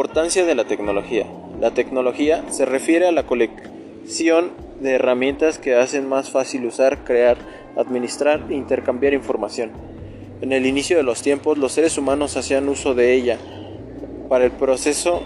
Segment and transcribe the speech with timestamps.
[0.00, 1.26] Importancia de la tecnología.
[1.60, 7.36] La tecnología se refiere a la colección de herramientas que hacen más fácil usar, crear,
[7.76, 9.72] administrar e intercambiar información.
[10.40, 13.36] En el inicio de los tiempos, los seres humanos hacían uso de ella
[14.30, 15.20] para el proceso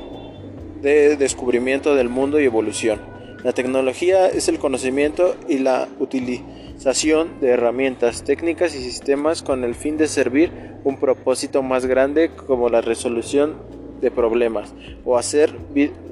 [0.83, 2.99] de descubrimiento del mundo y evolución.
[3.45, 9.77] La tecnología es el conocimiento y la utilización de herramientas, técnicas y sistemas con el
[9.77, 10.51] fin de servir
[10.83, 13.74] un propósito más grande como la resolución
[14.05, 14.75] de problemas
[15.07, 15.55] o hacer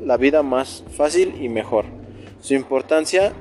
[0.02, 1.84] la vida más fácil y mejor.
[2.40, 3.32] Su importancia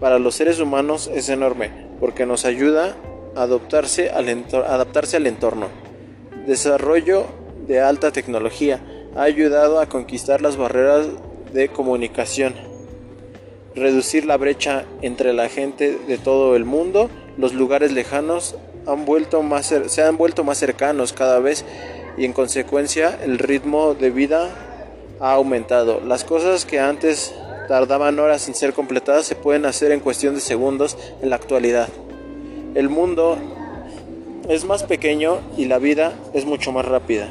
[0.00, 2.96] para los seres humanos es enorme porque nos ayuda
[3.36, 4.26] a adaptarse al,
[4.66, 5.68] adaptarse al entorno.
[6.46, 7.26] Desarrollo
[7.68, 8.80] de alta tecnología
[9.14, 11.08] ha ayudado a conquistar las barreras
[11.52, 12.54] de comunicación,
[13.74, 18.56] reducir la brecha entre la gente de todo el mundo, los lugares lejanos
[19.86, 21.64] se han vuelto más cercanos cada vez
[22.20, 24.50] y en consecuencia el ritmo de vida
[25.20, 26.02] ha aumentado.
[26.02, 27.34] Las cosas que antes
[27.66, 31.88] tardaban horas en ser completadas se pueden hacer en cuestión de segundos en la actualidad.
[32.74, 33.38] El mundo
[34.50, 37.26] es más pequeño y la vida es mucho más rápida.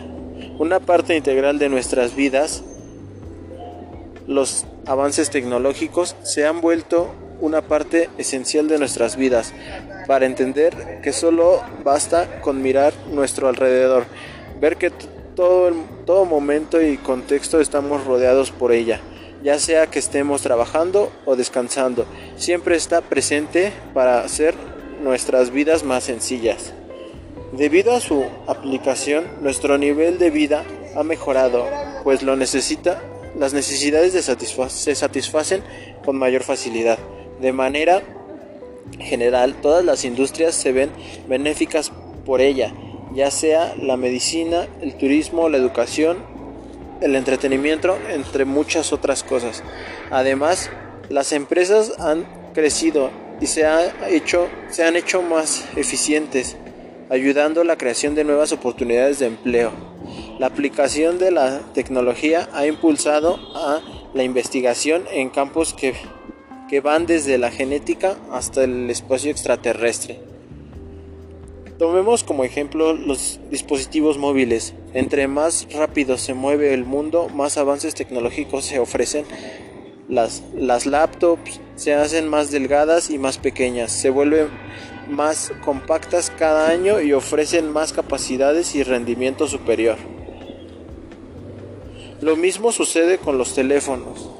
[0.58, 2.64] Una parte integral de nuestras vidas,
[4.26, 9.54] los avances tecnológicos se han vuelto una parte esencial de nuestras vidas
[10.08, 14.06] para entender que solo basta con mirar nuestro alrededor,
[14.60, 14.92] ver que
[15.36, 15.72] todo,
[16.06, 19.00] todo momento y contexto estamos rodeados por ella,
[19.44, 24.56] ya sea que estemos trabajando o descansando, siempre está presente para hacer
[25.02, 26.74] nuestras vidas más sencillas.
[27.52, 30.64] Debido a su aplicación, nuestro nivel de vida
[30.96, 31.66] ha mejorado,
[32.04, 33.02] pues lo necesita,
[33.38, 35.64] las necesidades se satisfacen
[36.06, 37.00] con mayor facilidad.
[37.40, 38.02] De manera
[39.00, 40.90] general, todas las industrias se ven
[41.28, 41.92] benéficas
[42.26, 42.74] por ella,
[43.14, 46.18] ya sea la medicina, el turismo, la educación,
[47.02, 49.64] el entretenimiento, entre muchas otras cosas.
[50.12, 50.70] Además,
[51.10, 53.10] las empresas han crecido
[53.42, 53.66] y se,
[54.10, 56.58] hecho, se han hecho más eficientes,
[57.10, 59.72] ayudando a la creación de nuevas oportunidades de empleo.
[60.40, 63.82] La aplicación de la tecnología ha impulsado a
[64.14, 65.94] la investigación en campos que
[66.70, 70.20] que van desde la genética hasta el espacio extraterrestre.
[71.80, 74.74] Tomemos como ejemplo los dispositivos móviles.
[74.94, 79.24] Entre más rápido se mueve el mundo, más avances tecnológicos se ofrecen.
[80.10, 84.50] Las, las laptops se hacen más delgadas y más pequeñas, se vuelven
[85.10, 89.96] más compactas cada año y ofrecen más capacidades y rendimiento superior.
[92.20, 94.39] Lo mismo sucede con los teléfonos.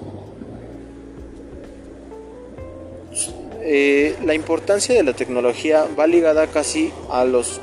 [3.72, 7.62] Eh, la importancia de la tecnología va ligada casi a los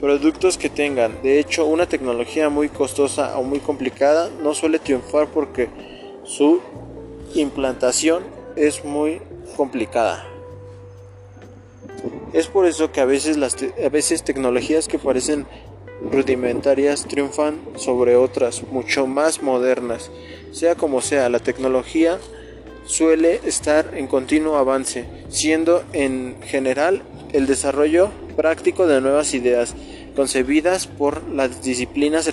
[0.00, 1.20] productos que tengan.
[1.22, 5.68] De hecho, una tecnología muy costosa o muy complicada no suele triunfar porque
[6.24, 6.62] su
[7.34, 8.22] implantación
[8.56, 9.20] es muy
[9.58, 10.26] complicada.
[12.32, 15.44] Es por eso que a veces las a veces tecnologías que parecen
[16.10, 20.10] rudimentarias triunfan sobre otras mucho más modernas.
[20.50, 22.18] Sea como sea, la tecnología
[22.84, 29.74] suele estar en continuo avance, siendo en general el desarrollo práctico de nuevas ideas
[30.14, 32.24] concebidas por las disciplinas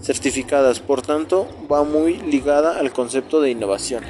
[0.00, 4.04] certificadas, por tanto va muy ligada al concepto de innovación.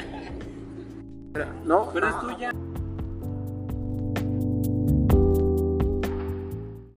[1.65, 2.09] No, pero.